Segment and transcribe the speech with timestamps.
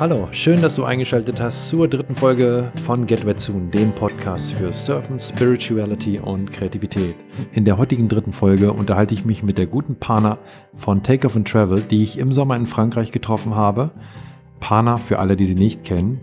[0.00, 4.52] Hallo, schön, dass du eingeschaltet hast zur dritten Folge von Get Wet Soon, dem Podcast
[4.54, 7.16] für Surfen, Spirituality und Kreativität.
[7.50, 10.38] In der heutigen dritten Folge unterhalte ich mich mit der guten Pana
[10.76, 13.90] von Take Off and Travel, die ich im Sommer in Frankreich getroffen habe.
[14.60, 16.20] Pana, für alle, die sie nicht kennen,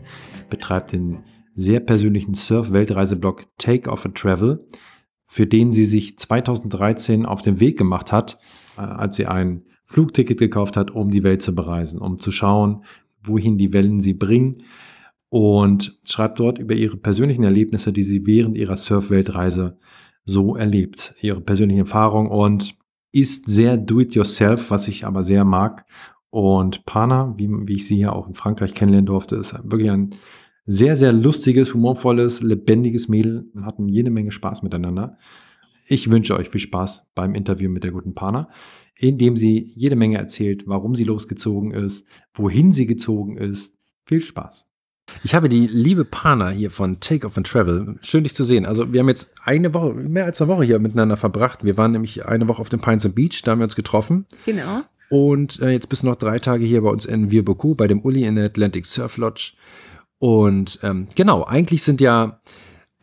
[0.50, 1.23] betreibt den
[1.54, 4.66] sehr persönlichen Surf-Weltreiseblog Take Off and Travel,
[5.26, 8.39] für den sie sich 2013 auf den Weg gemacht hat,
[8.78, 12.84] äh, als sie ein Flugticket gekauft hat, um die Welt zu bereisen, um zu schauen,
[13.28, 14.64] wohin die Wellen sie bringen
[15.30, 19.78] und schreibt dort über ihre persönlichen Erlebnisse, die sie während ihrer Surf-Weltreise
[20.24, 22.76] so erlebt, ihre persönliche Erfahrung und
[23.12, 25.86] ist sehr do-it-yourself, was ich aber sehr mag.
[26.30, 30.16] Und Pana, wie, wie ich sie hier auch in Frankreich kennenlernen durfte, ist wirklich ein
[30.66, 33.50] sehr, sehr lustiges, humorvolles, lebendiges Mädel.
[33.54, 35.18] Wir hatten jede Menge Spaß miteinander.
[35.88, 38.50] Ich wünsche euch viel Spaß beim Interview mit der guten Pana
[38.98, 43.75] in dem sie jede Menge erzählt, warum sie losgezogen ist, wohin sie gezogen ist.
[44.06, 44.67] Viel Spaß.
[45.23, 47.97] Ich habe die liebe Pana hier von Take Off and Travel.
[48.02, 48.66] Schön, dich zu sehen.
[48.66, 51.64] Also, wir haben jetzt eine Woche, mehr als eine Woche hier miteinander verbracht.
[51.64, 54.25] Wir waren nämlich eine Woche auf dem Pines and Beach, da haben wir uns getroffen.
[54.45, 54.81] Genau.
[55.09, 58.02] Und äh, jetzt bist du noch drei Tage hier bei uns in Virboku, bei dem
[58.02, 59.53] Uli in der Atlantic Surf Lodge.
[60.17, 62.42] Und ähm, genau, eigentlich sind ja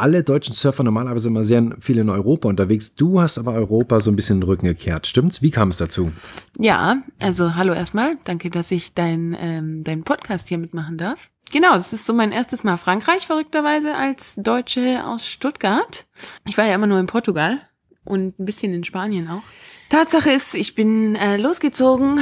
[0.02, 2.96] alle deutschen Surfer normalerweise immer sehr viel in Europa unterwegs.
[2.96, 5.06] Du hast aber Europa so ein bisschen den Rücken gekehrt.
[5.06, 5.42] Stimmt's?
[5.42, 6.10] Wie kam es dazu?
[6.58, 8.16] Ja, also hallo erstmal.
[8.24, 11.30] Danke, dass ich deinen ähm, dein Podcast hier mitmachen darf.
[11.52, 16.04] Genau, das ist so mein erstes Mal Frankreich, verrückterweise, als Deutsche aus Stuttgart.
[16.48, 17.60] Ich war ja immer nur in Portugal
[18.04, 19.42] und ein bisschen in Spanien auch.
[19.88, 22.18] Tatsache ist, ich bin äh, losgezogen,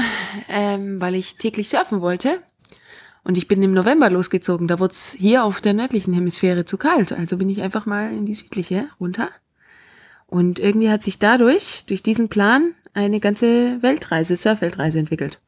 [0.51, 2.43] ähm, weil ich täglich surfen wollte
[3.25, 4.69] und ich bin im November losgezogen.
[4.69, 7.13] Da wurde es hier auf der nördlichen Hemisphäre zu kalt.
[7.13, 9.29] Also bin ich einfach mal in die südliche runter.
[10.27, 15.41] Und irgendwie hat sich dadurch, durch diesen Plan, eine ganze Weltreise, Surfweltreise entwickelt.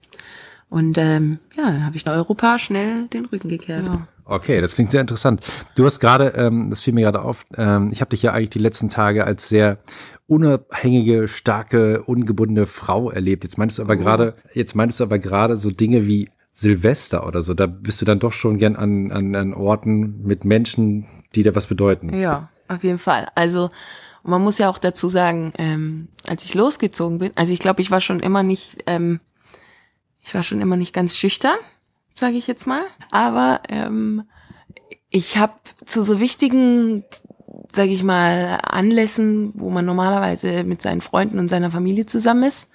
[0.68, 3.84] Und ähm, ja, dann habe ich nach Europa schnell den Rücken gekehrt.
[3.84, 4.08] Ja.
[4.24, 5.44] Okay, das klingt sehr interessant.
[5.74, 8.50] Du hast gerade, ähm, das fiel mir gerade auf, ähm, ich habe dich ja eigentlich
[8.50, 9.78] die letzten Tage als sehr
[10.26, 13.44] unabhängige, starke, ungebundene Frau erlebt.
[13.44, 13.98] Jetzt meintest du aber oh.
[13.98, 17.54] gerade, jetzt meintest du aber gerade so Dinge wie Silvester oder so.
[17.54, 21.54] Da bist du dann doch schon gern an, an, an Orten mit Menschen, die dir
[21.54, 22.14] was bedeuten.
[22.14, 23.28] Ja, auf jeden Fall.
[23.34, 23.70] Also
[24.22, 27.90] man muss ja auch dazu sagen, ähm, als ich losgezogen bin, also ich glaube, ich
[27.90, 29.20] war schon immer nicht, ähm,
[30.22, 31.56] ich war schon immer nicht ganz schüchtern,
[32.14, 32.82] sage ich jetzt mal.
[33.10, 34.24] Aber ähm,
[35.10, 37.04] ich habe zu so wichtigen,
[37.72, 42.68] sage ich mal, Anlässen, wo man normalerweise mit seinen Freunden und seiner Familie zusammen ist,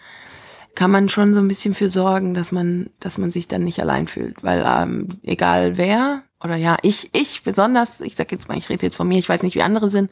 [0.77, 3.81] kann man schon so ein bisschen für sorgen, dass man, dass man sich dann nicht
[3.81, 4.43] allein fühlt.
[4.43, 8.85] Weil ähm, egal wer, oder ja, ich, ich besonders, ich sag jetzt mal, ich rede
[8.85, 10.11] jetzt von mir, ich weiß nicht, wie andere sind,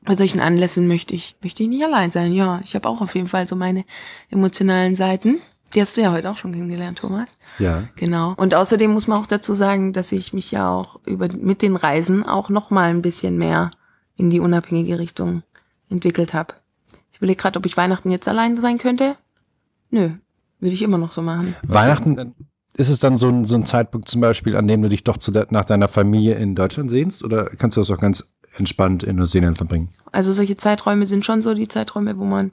[0.00, 2.32] bei solchen Anlässen möchte ich, möchte ich nicht allein sein.
[2.32, 3.84] Ja, ich habe auch auf jeden Fall so meine
[4.30, 5.38] emotionalen Seiten.
[5.74, 7.28] Die hast du ja heute auch schon kennengelernt, Thomas.
[7.58, 7.86] Ja.
[7.96, 8.32] Genau.
[8.38, 11.76] Und außerdem muss man auch dazu sagen, dass ich mich ja auch über mit den
[11.76, 13.70] Reisen auch noch mal ein bisschen mehr
[14.16, 15.42] in die unabhängige Richtung
[15.90, 16.54] entwickelt habe.
[17.12, 19.16] Ich überlege gerade, ob ich Weihnachten jetzt allein sein könnte.
[19.90, 20.10] Nö,
[20.60, 21.54] würde ich immer noch so machen.
[21.62, 22.34] Weihnachten
[22.76, 25.16] ist es dann so ein, so ein Zeitpunkt zum Beispiel, an dem du dich doch
[25.16, 29.02] zu de nach deiner Familie in Deutschland sehnst oder kannst du das auch ganz entspannt
[29.02, 29.90] in Neuseeland verbringen?
[30.12, 32.52] Also solche Zeiträume sind schon so die Zeiträume, wo man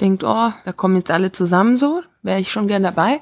[0.00, 3.20] denkt, oh, da kommen jetzt alle zusammen so, wäre ich schon gern dabei.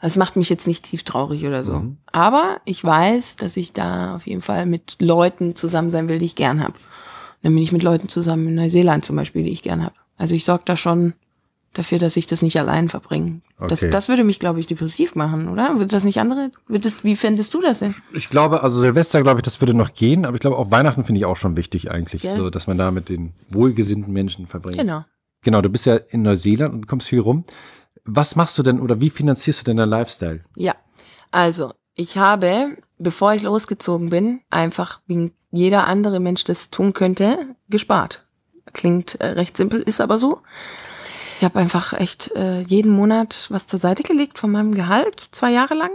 [0.00, 1.74] Das macht mich jetzt nicht tief traurig oder so.
[1.74, 1.98] Mhm.
[2.10, 6.24] Aber ich weiß, dass ich da auf jeden Fall mit Leuten zusammen sein will, die
[6.24, 6.74] ich gern habe.
[7.42, 9.94] Dann bin ich mit Leuten zusammen in Neuseeland zum Beispiel, die ich gern habe.
[10.16, 11.14] Also ich sorge da schon
[11.72, 13.40] dafür, dass ich das nicht allein verbringe.
[13.58, 13.68] Okay.
[13.68, 15.74] Das, das würde mich, glaube ich, depressiv machen, oder?
[15.74, 16.50] Würde das nicht andere?
[16.68, 17.94] Das, wie fändest du das denn?
[18.12, 21.04] Ich glaube, also Silvester, glaube ich, das würde noch gehen, aber ich glaube, auch Weihnachten
[21.04, 22.36] finde ich auch schon wichtig eigentlich, ja.
[22.36, 24.78] so, dass man da mit den wohlgesinnten Menschen verbringt.
[24.78, 25.04] Genau.
[25.42, 27.44] Genau, du bist ja in Neuseeland und kommst viel rum.
[28.04, 30.40] Was machst du denn oder wie finanzierst du denn deinen Lifestyle?
[30.56, 30.74] Ja,
[31.30, 37.54] also ich habe, bevor ich losgezogen bin, einfach wie jeder andere Mensch das tun könnte,
[37.68, 38.24] gespart.
[38.72, 40.40] Klingt äh, recht simpel, ist aber so.
[41.42, 45.50] Ich habe einfach echt äh, jeden Monat was zur Seite gelegt von meinem Gehalt, zwei
[45.50, 45.90] Jahre lang.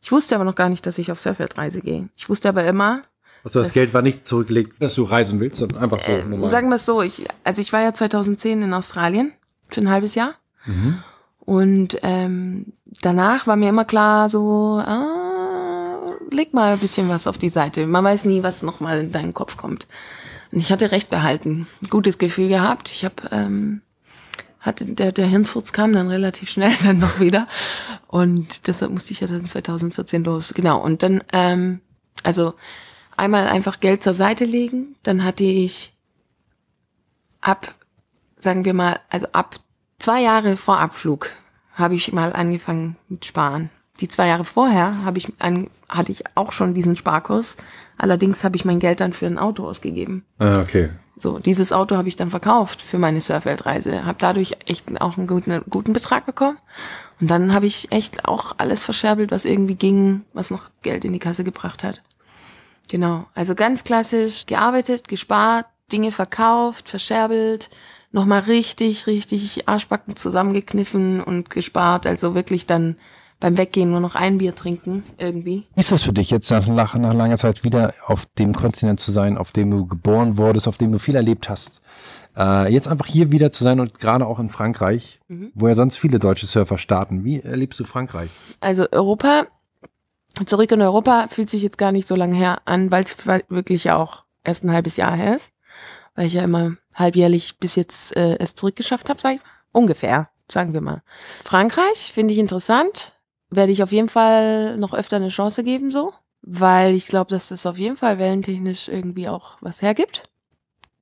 [0.00, 2.08] Ich wusste aber noch gar nicht, dass ich auf Surfweltreise gehe.
[2.16, 3.02] Ich wusste aber immer.
[3.44, 6.50] Also das Geld war nicht zurückgelegt, dass du reisen willst, sondern einfach so äh, normal.
[6.50, 9.34] Sagen wir es so, ich, also ich war ja 2010 in Australien
[9.68, 10.36] für ein halbes Jahr.
[10.64, 11.04] Mhm.
[11.40, 17.36] Und ähm, danach war mir immer klar, so, ah, leg mal ein bisschen was auf
[17.36, 17.86] die Seite.
[17.86, 19.86] Man weiß nie, was nochmal in deinen Kopf kommt.
[20.50, 22.90] Und ich hatte recht behalten, gutes Gefühl gehabt.
[22.90, 23.82] Ich habe ähm,
[24.68, 27.48] hatte der, der Hirnfurz kam dann relativ schnell dann noch wieder.
[28.06, 30.54] Und deshalb musste ich ja dann 2014 los.
[30.54, 30.80] Genau.
[30.80, 31.80] Und dann, ähm,
[32.22, 32.54] also
[33.16, 34.94] einmal einfach Geld zur Seite legen.
[35.02, 35.92] Dann hatte ich
[37.40, 37.74] ab,
[38.38, 39.56] sagen wir mal, also ab
[39.98, 41.30] zwei Jahre vor Abflug
[41.74, 43.70] habe ich mal angefangen mit Sparen.
[44.00, 47.56] die zwei Jahre vorher habe ich an, hatte ich auch schon diesen Sparkurs.
[47.96, 50.24] Allerdings habe ich mein Geld dann für ein Auto ausgegeben.
[50.38, 50.90] Ah, okay.
[51.18, 54.06] So, dieses Auto habe ich dann verkauft für meine Surfweltreise.
[54.06, 56.58] Habe dadurch echt auch einen guten, guten Betrag bekommen.
[57.20, 61.12] Und dann habe ich echt auch alles verscherbelt, was irgendwie ging, was noch Geld in
[61.12, 62.02] die Kasse gebracht hat.
[62.88, 63.26] Genau.
[63.34, 67.68] Also ganz klassisch gearbeitet, gespart, Dinge verkauft, verscherbelt,
[68.12, 72.06] nochmal richtig, richtig Arschbacken zusammengekniffen und gespart.
[72.06, 72.96] Also wirklich dann
[73.40, 75.66] beim Weggehen nur noch ein Bier trinken, irgendwie.
[75.74, 79.00] Wie ist das für dich jetzt nach, nach, nach langer Zeit wieder auf dem Kontinent
[79.00, 81.80] zu sein, auf dem du geboren wurdest, auf dem du viel erlebt hast?
[82.36, 85.52] Äh, jetzt einfach hier wieder zu sein und gerade auch in Frankreich, mhm.
[85.54, 87.24] wo ja sonst viele deutsche Surfer starten.
[87.24, 88.30] Wie erlebst du Frankreich?
[88.60, 89.46] Also Europa,
[90.46, 93.16] zurück in Europa fühlt sich jetzt gar nicht so lange her an, weil es
[93.48, 95.52] wirklich auch erst ein halbes Jahr her ist,
[96.16, 99.48] weil ich ja immer halbjährlich bis jetzt äh, es zurückgeschafft habe, sag ich mal.
[99.70, 101.02] Ungefähr, sagen wir mal.
[101.44, 103.12] Frankreich finde ich interessant
[103.50, 106.12] werde ich auf jeden Fall noch öfter eine Chance geben, so.
[106.42, 110.24] Weil ich glaube, dass das auf jeden Fall wellentechnisch irgendwie auch was hergibt.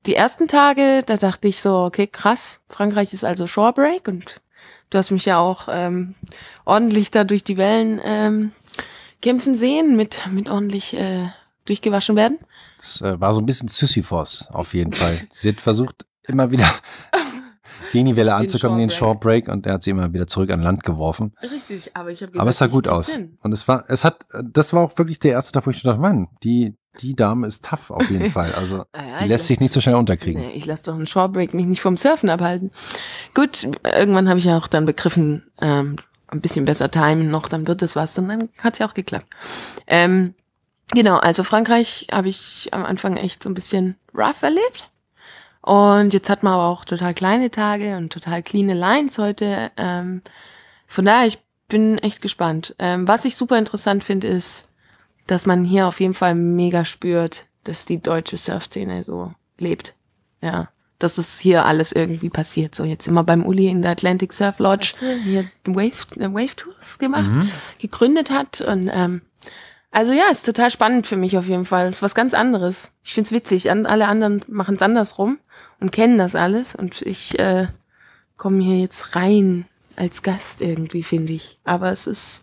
[0.07, 4.41] Die ersten Tage, da dachte ich so, okay, krass, Frankreich ist also Shorebreak und
[4.91, 6.15] du hast mich ja auch ähm,
[6.65, 8.53] ordentlich da durch die Wellen ähm,
[9.21, 11.29] kämpfen sehen, mit, mit ordentlich äh,
[11.65, 12.39] durchgewaschen werden.
[12.81, 15.21] Das äh, war so ein bisschen Sisyphos auf jeden Fall.
[15.33, 16.69] Sie hat versucht, immer wieder
[17.93, 20.63] gegen die Welle anzukommen, den Short Break und er hat sie immer wieder zurück an
[20.63, 21.35] Land geworfen.
[21.43, 23.07] Richtig, aber ich habe gesagt, Aber es sah gut aus.
[23.07, 23.39] Sinn.
[23.43, 26.01] Und es war, es hat, das war auch wirklich der erste Tag, wo ich dachte,
[26.01, 28.53] Mann, die, die Dame ist tough auf jeden Fall.
[28.53, 30.43] Also ja, die lässt sich nicht so schnell unterkriegen.
[30.43, 32.71] Nee, ich lasse doch einen Short Break mich nicht vom Surfen abhalten.
[33.35, 35.97] Gut, irgendwann habe ich ja auch dann begriffen, ähm,
[36.29, 38.19] ein bisschen besser timen noch, dann wird es was.
[38.19, 39.27] Und dann hat es ja auch geklappt.
[39.87, 40.35] Ähm,
[40.93, 44.91] genau, also Frankreich habe ich am Anfang echt so ein bisschen rough erlebt.
[45.67, 49.73] Und jetzt hat man aber auch total kleine Tage und total clean Lines heute.
[49.77, 50.23] Ähm,
[50.87, 52.77] von daher, ich bin echt gespannt.
[52.79, 54.69] Ähm, was ich super interessant finde, ist,
[55.27, 59.95] dass man hier auf jeden Fall mega spürt, dass die deutsche Surfszene so lebt.
[60.41, 60.69] Ja.
[61.01, 62.77] Dass es hier alles irgendwie passiert.
[62.77, 66.99] So, jetzt immer beim Uli in der Atlantic Surf Lodge hier Wave, äh, Wave Tours
[67.01, 67.51] gemacht, mhm.
[67.81, 68.61] gegründet hat.
[68.61, 69.23] Und ähm,
[69.91, 71.91] also ja, ist total spannend für mich auf jeden Fall.
[71.91, 72.93] Ist was ganz anderes.
[73.03, 73.71] Ich find's witzig.
[73.71, 75.39] alle anderen machen es andersrum
[75.81, 76.75] und kennen das alles.
[76.75, 77.69] Und ich äh,
[78.37, 79.67] komme hier jetzt rein
[79.97, 81.59] als Gast irgendwie, finde ich.
[81.65, 82.43] Aber es ist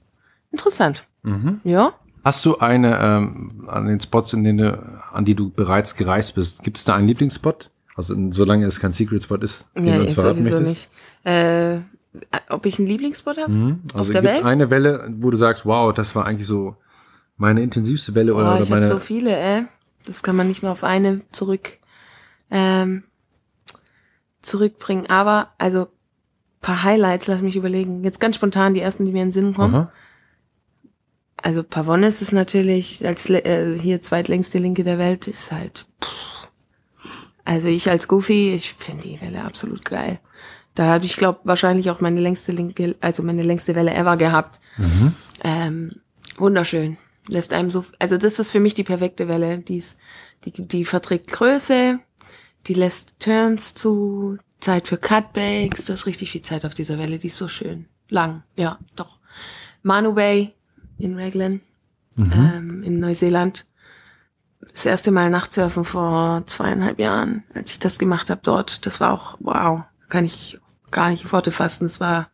[0.51, 1.05] interessant.
[1.23, 1.61] Mhm.
[1.63, 1.93] Ja.
[2.23, 6.35] Hast du eine ähm, an den Spots, in denen du, an die du bereits gereist
[6.35, 7.69] bist, gibt es da einen Lieblingsspot?
[7.95, 10.89] Also solange es kein Secret Spot ist, den ja, du uns verraten sowieso möchtest?
[11.23, 11.35] nicht.
[11.35, 11.79] Äh,
[12.49, 13.51] ob ich einen Lieblingsspot habe?
[13.51, 13.81] Mhm.
[13.93, 16.75] Also gibt es eine Welle, wo du sagst, wow, das war eigentlich so
[17.37, 18.85] meine intensivste Welle oder, oh, ich meine.
[18.85, 19.63] so viele, äh.
[20.05, 21.77] Das kann man nicht nur auf eine zurück
[22.51, 23.03] ähm,
[24.41, 25.07] zurückbringen.
[25.09, 25.87] Aber, also,
[26.61, 28.03] paar Highlights, lass mich überlegen.
[28.03, 29.75] Jetzt ganz spontan die ersten, die mir in den Sinn kommen.
[29.75, 29.91] Aha.
[31.37, 35.85] Also Pavones ist natürlich als äh, hier zweitlängste Linke der Welt, ist halt.
[36.01, 36.33] Pff.
[37.45, 40.19] Also ich als Goofy, ich finde die Welle absolut geil.
[40.75, 44.59] Da hatte ich glaube wahrscheinlich auch meine längste linke, also meine längste Welle ever gehabt.
[44.77, 45.13] Mhm.
[45.43, 45.91] Ähm,
[46.37, 46.97] wunderschön.
[47.27, 49.59] Lässt einem so, also das ist für mich die perfekte Welle.
[49.59, 49.97] Die, ist,
[50.45, 51.99] die, die verträgt Größe,
[52.67, 55.85] die lässt Turns zu, Zeit für Cutbacks.
[55.85, 57.19] Du hast richtig viel Zeit auf dieser Welle.
[57.19, 57.85] Die ist so schön.
[58.09, 59.19] Lang, ja, doch.
[59.83, 60.53] Manu Bay
[60.97, 61.61] in Raglan,
[62.15, 62.31] mhm.
[62.31, 63.67] ähm, in Neuseeland.
[64.71, 68.85] Das erste Mal Nachtsurfen vor zweieinhalb Jahren, als ich das gemacht habe dort.
[68.85, 70.59] Das war auch, wow, kann ich
[70.89, 71.85] gar nicht in Worte fassen.
[71.85, 72.29] Es war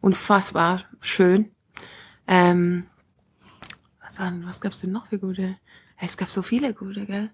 [0.00, 1.50] unfassbar schön.
[2.28, 2.86] Ähm,
[4.14, 5.56] was, war, was gab's denn noch für gute?
[6.00, 7.30] Es gab so viele gute, gell?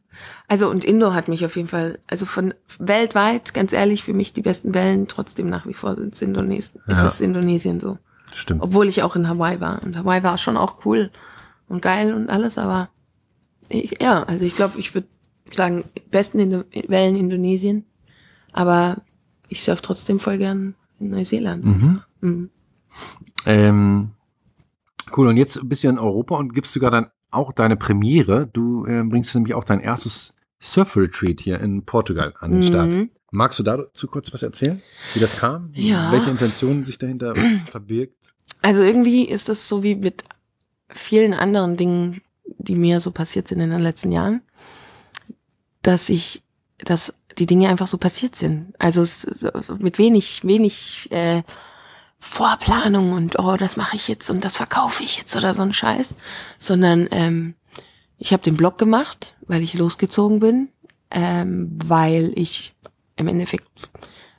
[0.47, 4.33] Also und Indo hat mich auf jeden Fall, also von weltweit, ganz ehrlich, für mich
[4.33, 6.81] die besten Wellen trotzdem nach wie vor sind Indonesien.
[6.87, 6.93] Ja.
[6.95, 7.99] Ist es Indonesien so.
[8.33, 8.63] Stimmt.
[8.63, 9.83] Obwohl ich auch in Hawaii war.
[9.83, 11.11] Und Hawaii war schon auch cool
[11.69, 12.91] und geil und alles, aber
[13.69, 15.09] ich, ja, also ich glaube, ich würde
[15.51, 17.85] sagen, besten Indo Wellen Indonesien.
[18.53, 19.03] Aber
[19.49, 21.65] ich surf trotzdem voll gern in Neuseeland.
[21.65, 22.03] Mhm.
[22.21, 22.51] Mhm.
[23.47, 24.11] Ähm,
[25.17, 28.49] cool, und jetzt bist du in Europa und gibst sogar dann auch deine Premiere.
[28.53, 32.89] Du äh, bringst nämlich auch dein erstes Surf-Retreat hier in Portugal an den Start.
[32.89, 33.11] Mhm.
[33.31, 34.83] Magst du dazu kurz was erzählen,
[35.15, 35.71] wie das kam?
[35.75, 36.11] Ja.
[36.11, 37.35] Welche Intentionen sich dahinter
[37.71, 38.35] verbirgt?
[38.63, 40.25] Also irgendwie ist das so wie mit
[40.89, 42.21] vielen anderen Dingen,
[42.59, 44.43] die mir so passiert sind in den letzten Jahren,
[45.83, 46.43] dass ich,
[46.79, 48.75] dass die Dinge einfach so passiert sind.
[48.79, 49.05] Also
[49.79, 51.43] mit wenig, wenig äh,
[52.21, 55.73] Vorplanung und oh, das mache ich jetzt und das verkaufe ich jetzt oder so ein
[55.73, 56.15] Scheiß,
[56.59, 57.55] sondern ähm,
[58.19, 60.69] ich habe den Blog gemacht, weil ich losgezogen bin,
[61.11, 62.75] ähm, weil ich
[63.17, 63.67] im Endeffekt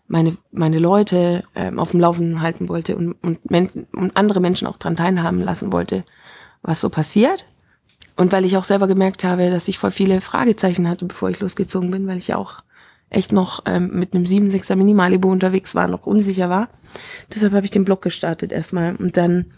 [0.08, 4.68] meine, meine Leute ähm, auf dem Laufenden halten wollte und, und, Men und andere Menschen
[4.68, 6.04] auch dran teilhaben lassen wollte,
[6.62, 7.46] was so passiert.
[8.18, 11.40] Und weil ich auch selber gemerkt habe, dass ich voll viele Fragezeichen hatte, bevor ich
[11.40, 12.62] losgezogen bin, weil ich ja auch
[13.12, 16.70] echt noch ähm, mit einem 7,6er Minimalibo unterwegs war, noch unsicher war.
[17.34, 18.96] Deshalb habe ich den Blog gestartet erstmal.
[18.96, 19.52] Und dann,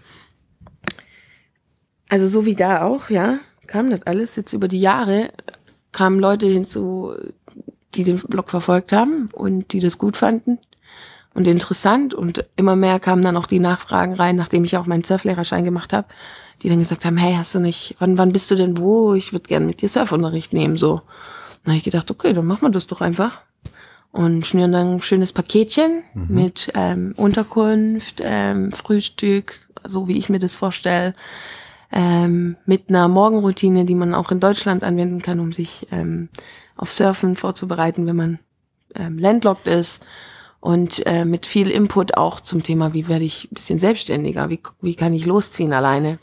[2.10, 5.30] also so wie da auch, ja, kam das alles jetzt über die Jahre,
[5.92, 7.14] kamen Leute hinzu,
[7.94, 10.58] die den Blog verfolgt haben und die das gut fanden
[11.36, 12.16] und interessant.
[12.16, 15.94] Und immer mehr kamen dann auch die Nachfragen rein, nachdem ich auch meinen Surflehrerschein gemacht
[15.94, 16.08] habe,
[16.64, 19.14] die dann gesagt haben, hey, hast du nicht, wann, wann bist du denn wo?
[19.14, 21.02] Ich würde gerne mit dir Surfunterricht nehmen, so.
[21.64, 23.42] Dann habe ich gedacht, okay, dann machen wir das doch einfach.
[24.12, 26.28] Und schnüren dann ein schönes Paketchen mhm.
[26.30, 31.16] mit ähm, Unterkunft, ähm, Frühstück, so wie ich mir das vorstelle,
[31.92, 36.30] ähm, mit einer Morgenroutine, die man auch in Deutschland anwenden kann, um sich ähm,
[36.76, 38.40] auf Surfen vorzubereiten, wenn man
[38.96, 40.06] ähm, landlocked ist.
[40.60, 44.62] Und äh, mit viel Input auch zum Thema, wie werde ich ein bisschen selbstständiger, wie,
[44.82, 46.20] wie kann ich losziehen alleine.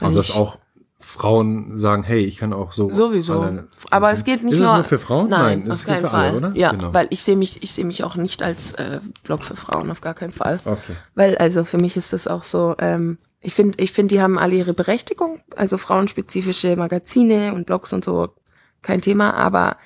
[0.00, 0.58] Also dass auch
[1.02, 2.92] Frauen sagen, hey, ich kann auch so.
[2.92, 3.40] Sowieso.
[3.40, 3.68] Alleine.
[3.90, 4.70] Aber es geht nicht ist nur.
[4.70, 5.28] Es nur für Frauen?
[5.28, 6.28] Nein, Nein auf keinen Fall.
[6.28, 6.52] Alle, oder?
[6.54, 6.94] Ja, genau.
[6.94, 10.00] weil ich sehe mich, ich sehe mich auch nicht als äh, Blog für Frauen, auf
[10.00, 10.60] gar keinen Fall.
[10.64, 10.94] Okay.
[11.14, 12.74] Weil also für mich ist das auch so.
[12.78, 15.40] Ähm, ich finde, ich finde, die haben alle ihre Berechtigung.
[15.56, 18.28] Also frauenspezifische Magazine und Blogs und so,
[18.82, 19.34] kein Thema.
[19.34, 19.76] Aber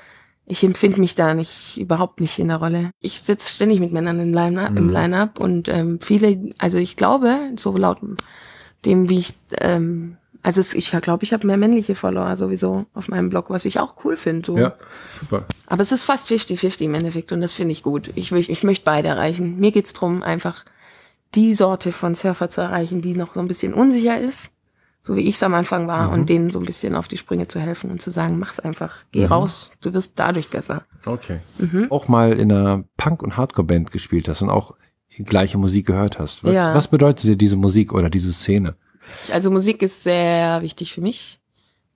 [0.46, 2.90] ich empfinde mich da nicht überhaupt nicht in der Rolle.
[3.00, 4.90] Ich sitze ständig mit Männern im Line-up mhm.
[4.90, 7.98] Line und ähm, viele, also ich glaube, so laut
[8.84, 10.16] dem, wie ich, ähm,
[10.46, 13.80] also es, ich glaube, ich habe mehr männliche Follower sowieso auf meinem Blog, was ich
[13.80, 14.46] auch cool finde.
[14.46, 14.56] So.
[14.56, 14.74] Ja,
[15.20, 15.44] super.
[15.66, 18.12] Aber es ist fast 50-50 im Endeffekt und das finde ich gut.
[18.14, 19.58] Ich, ich, ich möchte beide erreichen.
[19.58, 20.64] Mir geht's drum, einfach
[21.34, 24.50] die Sorte von Surfer zu erreichen, die noch so ein bisschen unsicher ist,
[25.02, 26.12] so wie ich es am Anfang war, mhm.
[26.12, 28.98] und denen so ein bisschen auf die Sprünge zu helfen und zu sagen, mach's einfach,
[29.10, 29.32] geh mhm.
[29.32, 30.84] raus, du wirst dadurch besser.
[31.04, 31.40] Okay.
[31.58, 31.88] Mhm.
[31.90, 34.76] Auch mal in einer Punk- und Hardcore-Band gespielt hast und auch
[35.24, 36.44] gleiche Musik gehört hast.
[36.44, 36.72] Was, ja.
[36.72, 38.76] was bedeutet dir diese Musik oder diese Szene?
[39.32, 41.40] Also Musik ist sehr wichtig für mich.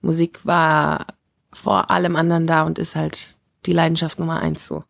[0.00, 1.06] Musik war
[1.52, 3.36] vor allem anderen da und ist halt
[3.66, 4.84] die Leidenschaft Nummer eins so.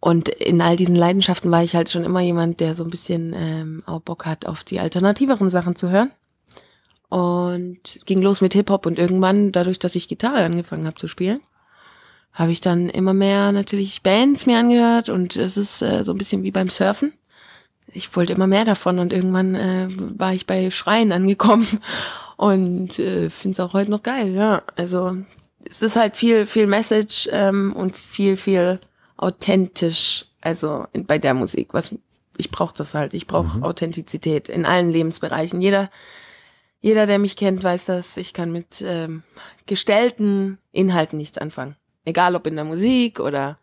[0.00, 3.32] Und in all diesen Leidenschaften war ich halt schon immer jemand, der so ein bisschen
[3.34, 6.10] ähm, auch Bock hat, auf die alternativeren Sachen zu hören.
[7.08, 11.40] Und ging los mit Hip-Hop und irgendwann, dadurch, dass ich Gitarre angefangen habe zu spielen,
[12.34, 16.18] habe ich dann immer mehr natürlich Bands mir angehört und es ist äh, so ein
[16.18, 17.14] bisschen wie beim Surfen.
[17.94, 21.66] Ich wollte immer mehr davon und irgendwann äh, war ich bei Schreien angekommen
[22.36, 24.62] und äh, finde es auch heute noch geil, ja.
[24.76, 25.16] Also
[25.68, 28.80] es ist halt viel, viel Message ähm, und viel, viel
[29.16, 31.72] authentisch, also in, bei der Musik.
[31.72, 31.94] Was
[32.36, 33.14] ich brauche das halt.
[33.14, 33.64] Ich brauche mhm.
[33.64, 35.60] Authentizität in allen Lebensbereichen.
[35.60, 35.90] Jeder,
[36.80, 38.16] jeder, der mich kennt, weiß das.
[38.16, 39.22] Ich kann mit ähm,
[39.66, 41.76] gestellten Inhalten nichts anfangen.
[42.04, 43.58] Egal ob in der Musik oder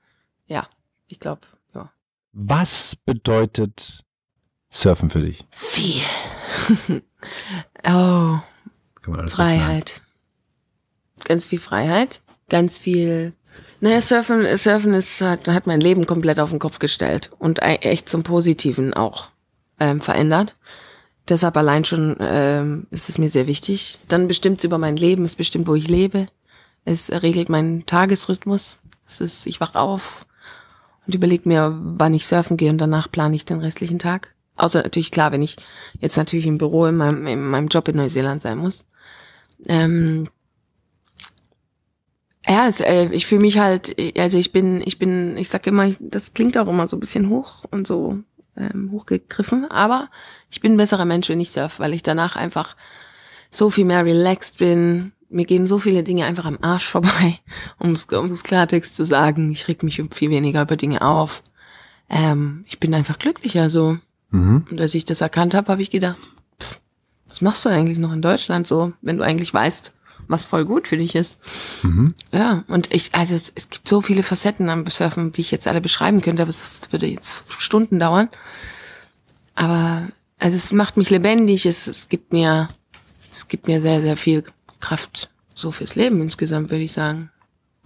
[0.48, 0.68] ja,
[1.08, 1.42] ich glaube,
[1.76, 1.92] ja.
[2.34, 4.06] Was bedeutet
[4.72, 5.46] Surfen für dich?
[5.52, 6.02] Viel.
[7.88, 8.40] oh.
[9.28, 10.02] Freiheit.
[11.26, 12.22] Ganz viel Freiheit.
[12.50, 13.34] Ganz viel
[13.80, 18.10] naja, Surfen, Surfen ist, hat, hat mein Leben komplett auf den Kopf gestellt und echt
[18.10, 19.30] zum Positiven auch
[19.80, 20.56] ähm, verändert.
[21.28, 24.00] Deshalb allein schon ähm, ist es mir sehr wichtig.
[24.08, 26.28] Dann bestimmt es über mein Leben, es bestimmt, wo ich lebe.
[26.86, 28.78] Es regelt meinen Tagesrhythmus.
[29.08, 30.28] Es ist, ich wach auf
[31.08, 34.36] und überlege mir, wann ich surfen gehe und danach plane ich den restlichen Tag.
[34.56, 35.56] Außer natürlich klar, wenn ich
[36.00, 38.86] jetzt natürlich im Büro in meinem, in meinem Job in Neuseeland sein muss.
[39.68, 40.30] Ähm,
[42.48, 45.90] ja, es, äh, ich fühle mich halt, also ich bin, ich bin, ich sag immer,
[46.00, 48.20] das klingt auch immer so ein bisschen hoch und so
[48.58, 50.10] ähm, hochgegriffen, aber
[50.50, 52.76] ich bin ein besserer Mensch, wenn ich surf, weil ich danach einfach
[53.52, 55.12] so viel mehr relaxed bin.
[55.30, 57.40] Mir gehen so viele Dinge einfach am Arsch vorbei,
[57.80, 59.52] um es um Klartext zu sagen.
[59.52, 61.44] Ich reg mich viel weniger über Dinge auf.
[62.10, 63.98] Ähm, ich bin einfach glücklicher so.
[64.32, 64.66] Mhm.
[64.70, 66.18] Und als ich das erkannt habe, habe ich gedacht,
[66.60, 66.80] pff,
[67.28, 69.92] was machst du eigentlich noch in Deutschland so, wenn du eigentlich weißt,
[70.28, 71.38] was voll gut für dich ist.
[71.84, 72.14] Mhm.
[72.32, 75.68] Ja, und ich, also es, es, gibt so viele Facetten am Surfen, die ich jetzt
[75.68, 78.30] alle beschreiben könnte, aber es würde jetzt Stunden dauern.
[79.56, 80.08] Aber
[80.40, 82.70] also es macht mich lebendig, es, es gibt mir,
[83.32, 84.44] es gibt mir sehr, sehr viel
[84.80, 87.30] Kraft so fürs Leben insgesamt, würde ich sagen.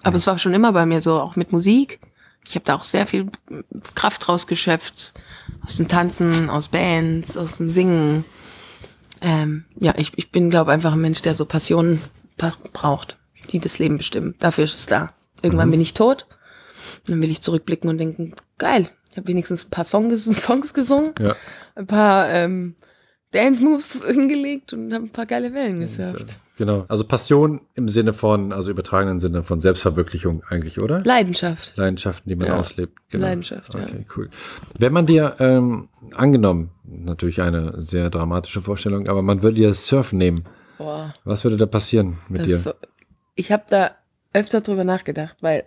[0.03, 0.17] Aber ja.
[0.17, 1.99] es war schon immer bei mir so, auch mit Musik.
[2.47, 3.27] Ich habe da auch sehr viel
[3.95, 5.13] Kraft rausgeschöpft.
[5.63, 8.25] Aus dem Tanzen, aus Bands, aus dem Singen.
[9.21, 12.01] Ähm, ja, ich, ich bin, glaube einfach ein Mensch, der so Passionen
[12.37, 13.17] braucht,
[13.49, 14.35] die das Leben bestimmen.
[14.39, 15.13] Dafür ist es da.
[15.41, 15.73] Irgendwann mhm.
[15.73, 16.27] bin ich tot.
[16.99, 20.73] Und dann will ich zurückblicken und denken, geil, ich habe wenigstens ein paar Songs, Songs
[20.73, 21.35] gesungen, ja.
[21.75, 22.75] ein paar ähm,
[23.31, 26.35] Dance Moves hingelegt und habe ein paar geile Wellen gesurft.
[26.57, 26.85] Genau.
[26.87, 31.01] Also Passion im Sinne von, also übertragenen Sinne von Selbstverwirklichung eigentlich, oder?
[31.03, 31.73] Leidenschaft.
[31.75, 32.57] Leidenschaften, die man Ja.
[32.59, 32.97] auslebt.
[33.09, 33.25] Genau.
[33.25, 33.81] Leidenschaft, ja.
[33.81, 34.29] Okay, cool.
[34.79, 39.85] Wenn man dir, ähm, angenommen, natürlich eine sehr dramatische Vorstellung, aber man würde dir das
[39.87, 40.45] Surfen nehmen.
[40.77, 42.57] Boah, Was würde da passieren mit das dir?
[42.57, 42.73] so,
[43.35, 43.91] ich habe da
[44.33, 45.63] öfter drüber nachgedacht, weil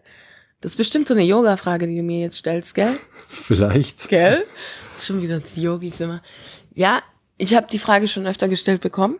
[0.60, 2.96] das ist bestimmt so eine Yoga-Frage, die du mir jetzt stellst, gell?
[3.28, 4.08] Vielleicht.
[4.08, 4.44] Gell?
[4.94, 6.22] Das ist schon wieder die Yogis immer.
[6.74, 7.00] Ja,
[7.36, 9.18] ich habe die Frage schon öfter gestellt bekommen.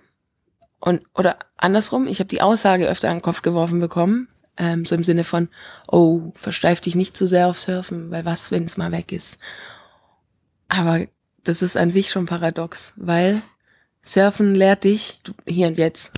[0.81, 4.29] Und, oder andersrum, ich habe die Aussage öfter an den Kopf geworfen bekommen.
[4.57, 5.49] Ähm, so im Sinne von,
[5.87, 9.39] oh, versteif dich nicht zu sehr auf Surfen, weil was, wenn es mal weg ist.
[10.69, 11.01] Aber
[11.45, 13.41] das ist an sich schon paradox, weil
[14.03, 16.11] Surfen lehrt dich, du, hier und jetzt.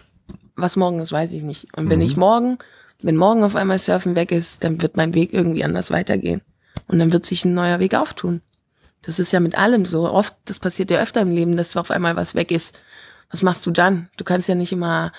[0.56, 1.68] Was morgen ist, weiß ich nicht.
[1.76, 2.04] Und wenn Mhm.
[2.04, 2.58] ich morgen,
[3.00, 6.42] wenn morgen auf einmal Surfen weg ist, dann wird mein Weg irgendwie anders weitergehen.
[6.86, 8.42] Und dann wird sich ein neuer Weg auftun.
[9.02, 10.10] Das ist ja mit allem so.
[10.10, 12.78] Oft, das passiert ja öfter im Leben, dass auf einmal was weg ist.
[13.30, 14.08] Was machst du dann?
[14.16, 15.12] Du kannst ja nicht immer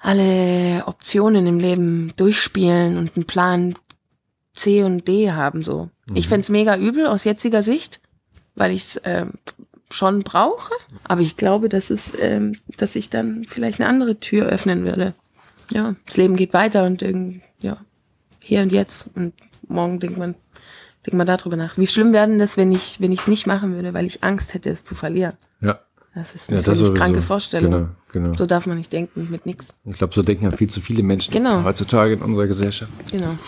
[0.00, 3.74] alle Optionen im Leben durchspielen und einen Plan
[4.54, 5.90] C und D haben so.
[6.14, 8.00] Ich fänd's mega übel aus jetziger Sicht,
[8.54, 9.32] weil ich es ähm,
[9.90, 10.72] schon brauche.
[11.04, 15.14] Aber ich glaube, dass es, ähm, dass ich dann vielleicht eine andere Tür öffnen würde.
[15.70, 17.76] Ja, das Leben geht weiter und irgend, ja,
[18.40, 19.34] hier und jetzt und
[19.66, 20.34] morgen denkt man,
[21.04, 21.76] denkt man darüber nach.
[21.76, 24.24] Wie schlimm wäre denn das, wenn ich, wenn ich es nicht machen würde, weil ich
[24.24, 25.34] Angst hätte, es zu verlieren?
[25.60, 25.80] Ja.
[26.18, 27.70] Das ist eine Ja, das kranke Vorstellung.
[27.70, 28.36] Genau, genau.
[28.36, 29.72] So darf man nicht denken, mit nix.
[29.84, 31.62] Ich glaube, so denken ja viel zu viele Menschen Genau.
[31.62, 32.92] heutzutage in unserer Gesellschaft.
[33.12, 33.38] Genau.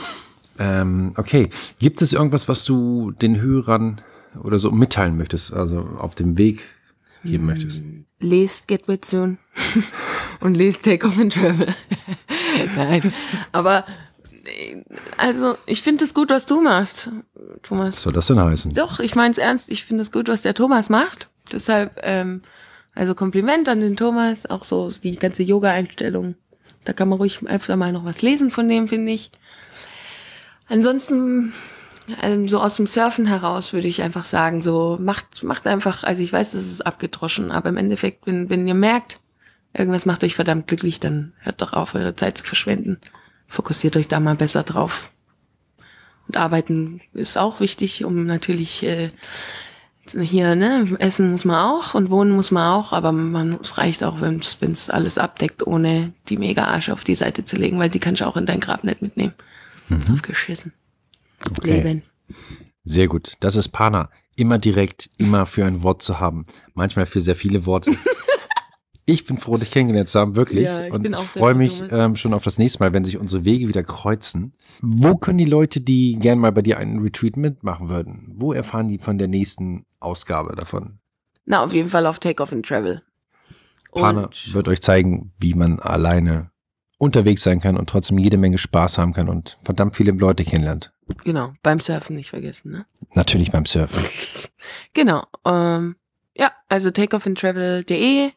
[0.60, 1.50] Ähm, okay.
[1.80, 4.00] Gibt es irgendwas, was du den Hörern
[4.40, 6.62] oder so mitteilen möchtest, also auf dem Weg
[7.24, 7.82] geben möchtest?
[8.20, 9.38] Lest Get Wet Soon
[10.40, 11.66] und lest Take Off and Travel.
[12.76, 13.12] Nein,
[13.50, 13.84] aber
[15.16, 17.10] also ich finde es gut, was du machst,
[17.64, 17.96] Thomas.
[17.96, 18.74] Was soll das denn heißen?
[18.74, 19.68] Doch, ich meine es ernst.
[19.70, 21.29] Ich finde es gut, was der Thomas macht.
[21.52, 22.42] Deshalb, ähm,
[22.94, 26.34] also Kompliment an den Thomas, auch so die ganze Yoga-Einstellung.
[26.84, 29.30] Da kann man ruhig öfter mal noch was lesen von dem, finde ich.
[30.68, 31.52] Ansonsten,
[32.22, 36.22] ähm, so aus dem Surfen heraus würde ich einfach sagen, so macht, macht einfach, also
[36.22, 39.20] ich weiß, das ist abgedroschen, aber im Endeffekt, wenn, wenn ihr merkt,
[39.72, 43.00] irgendwas macht euch verdammt glücklich, dann hört doch auf, eure Zeit zu verschwenden.
[43.46, 45.10] Fokussiert euch da mal besser drauf.
[46.28, 49.10] Und arbeiten ist auch wichtig, um natürlich äh,
[50.18, 54.02] hier, ne, essen muss man auch und wohnen muss man auch, aber man, es reicht
[54.04, 57.90] auch, wenn es alles abdeckt, ohne die mega Arsch auf die Seite zu legen, weil
[57.90, 59.34] die kannst du auch in dein Grab nicht mitnehmen.
[59.88, 60.72] Drauf geschissen.
[61.50, 61.82] Okay.
[61.82, 62.02] Leben.
[62.84, 63.34] Sehr gut.
[63.40, 64.10] Das ist Pana.
[64.36, 66.46] Immer direkt, immer für ein Wort zu haben.
[66.74, 67.90] Manchmal für sehr viele Worte.
[69.10, 70.64] Ich bin froh, dich kennengelernt zu haben, wirklich.
[70.64, 73.18] Ja, ich und bin ich freue mich ähm, schon auf das nächste Mal, wenn sich
[73.18, 74.52] unsere Wege wieder kreuzen.
[74.80, 78.88] Wo können die Leute, die gern mal bei dir einen Retreat mitmachen würden, wo erfahren
[78.88, 81.00] die von der nächsten Ausgabe davon?
[81.44, 83.02] Na, auf jeden Fall auf Take Off and Travel.
[83.92, 86.50] Pana Und wird euch zeigen, wie man alleine
[86.98, 90.92] unterwegs sein kann und trotzdem jede Menge Spaß haben kann und verdammt viele Leute kennenlernt.
[91.24, 92.86] genau, beim Surfen nicht vergessen, ne?
[93.14, 94.04] Natürlich beim Surfen.
[94.92, 95.24] Genau.
[95.46, 95.96] Ähm,
[96.36, 98.30] ja, also takeoffintravel.de,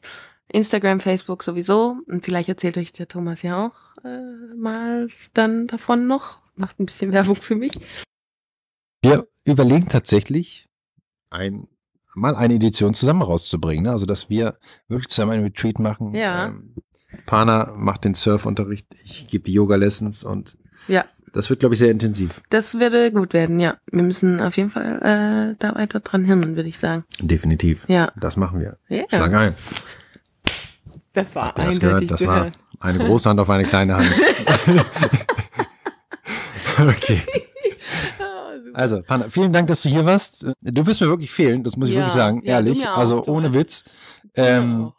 [0.49, 1.97] Instagram, Facebook sowieso.
[2.07, 6.41] Und vielleicht erzählt euch der Thomas ja auch äh, mal dann davon noch.
[6.55, 7.79] Macht ein bisschen Werbung für mich.
[9.01, 10.69] Wir überlegen tatsächlich,
[11.29, 11.67] ein,
[12.15, 13.85] mal eine Edition zusammen rauszubringen.
[13.85, 13.91] Ne?
[13.91, 16.13] Also, dass wir wirklich zusammen einen Retreat machen.
[16.13, 16.47] Ja.
[16.47, 16.75] Ähm,
[17.25, 21.05] Pana macht den Surfunterricht, ich gebe die Yoga-Lessons und Ja.
[21.33, 22.41] das wird, glaube ich, sehr intensiv.
[22.49, 23.77] Das würde gut werden, ja.
[23.91, 27.03] Wir müssen auf jeden Fall äh, da weiter dran hin, würde ich sagen.
[27.19, 27.87] Definitiv.
[27.87, 28.11] Ja.
[28.15, 28.77] Das machen wir.
[28.89, 29.03] Ja.
[29.09, 29.55] Schlag ein.
[31.13, 32.09] Das war das gehört?
[32.09, 34.11] Das war eine große Hand auf eine kleine Hand.
[36.79, 37.19] okay.
[38.19, 38.55] Ah.
[38.73, 40.45] Also, Pana, vielen Dank, dass du hier warst.
[40.61, 42.87] Du wirst mir wirklich fehlen, das muss ich Ja, wirklich sagen, ja, ehrlich.
[42.87, 43.53] auch, also ohne.
[43.53, 43.83] Witz.
[44.35, 44.91] Ähm,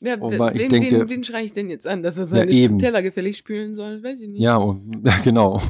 [0.00, 2.50] ja, aber ich wen, denke- wen, wen schreie ich denn jetzt an, dass er seine
[2.50, 2.78] eben.
[2.78, 4.02] Teller gefällig spülen soll?
[4.02, 4.40] Weiß ich nicht.
[4.40, 5.62] ja, und, genau.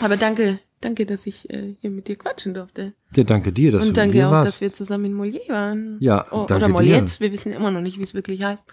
[0.00, 2.94] Aber danke, danke, dass ich äh, hier mit dir quatschen durfte.
[3.14, 4.48] Ja, danke dir, dass Und du danke hier auch, warst.
[4.48, 5.96] dass wir zusammen in Mollier waren.
[6.00, 6.72] Ja, O danke oder dir.
[6.72, 8.64] Mollietz, wir wissen immer noch nicht, wie es wirklich heißt.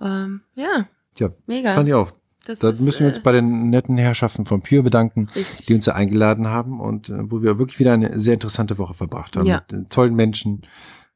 [0.00, 1.72] Ähm, ja, Ja, mega.
[1.74, 2.10] fand ich auch.
[2.46, 5.66] Das Da ist, müssen wir uns äh, bei den netten Herrschaften von Pure bedanken, richtig.
[5.66, 8.94] die uns da eingeladen haben und äh, wo wir wirklich wieder eine sehr interessante Woche
[8.94, 9.62] verbracht haben Ja.
[9.70, 10.62] mit äh, tollen Menschen.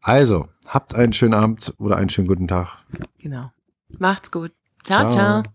[0.02, 2.76] Also, habt einen schönen Abend oder einen schönen guten Tag.
[3.18, 3.50] Genau.
[3.98, 4.52] Macht's gut.
[4.82, 5.42] Ciao, Ciao.
[5.42, 5.52] ciao.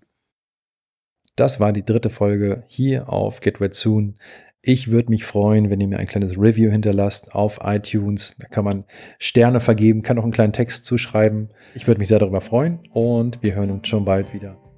[1.36, 4.16] Das war die dritte Folge hier auf Get Wet Soon.
[4.62, 8.36] Ich würde mich freuen, wenn ihr mir ein kleines Review hinterlasst auf iTunes.
[8.40, 8.84] Da kann man
[9.18, 11.50] Sterne vergeben, kann auch einen kleinen Text zuschreiben.
[11.76, 14.69] Ich würde mich sehr darüber freuen und wir hören uns schon bald wieder.